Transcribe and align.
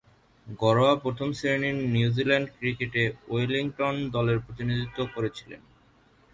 ঘরোয়া 0.59 0.93
প্রথম-শ্রেণীর 0.95 1.77
নিউজিল্যান্ডীয় 1.89 2.55
ক্রিকেটে 2.57 3.03
ওয়েলিংটন 3.27 3.95
দলের 4.11 4.37
প্রতিনিধিত্ব 4.39 4.99
করেছিলেন। 5.15 5.61